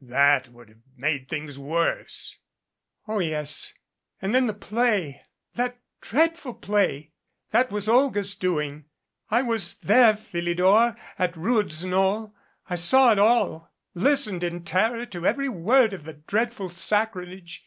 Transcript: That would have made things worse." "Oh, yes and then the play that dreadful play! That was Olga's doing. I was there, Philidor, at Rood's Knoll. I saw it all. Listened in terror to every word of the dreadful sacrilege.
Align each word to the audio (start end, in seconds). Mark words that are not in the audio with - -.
That 0.00 0.50
would 0.50 0.68
have 0.68 0.78
made 0.96 1.26
things 1.26 1.58
worse." 1.58 2.38
"Oh, 3.08 3.18
yes 3.18 3.72
and 4.22 4.32
then 4.32 4.46
the 4.46 4.52
play 4.54 5.22
that 5.56 5.80
dreadful 6.00 6.54
play! 6.54 7.10
That 7.50 7.72
was 7.72 7.88
Olga's 7.88 8.36
doing. 8.36 8.84
I 9.28 9.42
was 9.42 9.74
there, 9.78 10.14
Philidor, 10.14 10.94
at 11.18 11.36
Rood's 11.36 11.84
Knoll. 11.84 12.32
I 12.70 12.76
saw 12.76 13.10
it 13.10 13.18
all. 13.18 13.72
Listened 13.92 14.44
in 14.44 14.62
terror 14.62 15.04
to 15.06 15.26
every 15.26 15.48
word 15.48 15.92
of 15.92 16.04
the 16.04 16.12
dreadful 16.12 16.68
sacrilege. 16.68 17.64